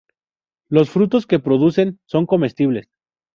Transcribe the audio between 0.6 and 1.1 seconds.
Los